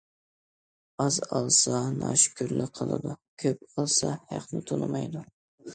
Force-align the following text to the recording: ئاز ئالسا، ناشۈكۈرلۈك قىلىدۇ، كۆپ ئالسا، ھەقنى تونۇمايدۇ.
ئاز 1.03 1.19
ئالسا، 1.25 1.81
ناشۈكۈرلۈك 1.99 2.75
قىلىدۇ، 2.81 3.15
كۆپ 3.45 3.65
ئالسا، 3.75 4.17
ھەقنى 4.35 4.69
تونۇمايدۇ. 4.73 5.29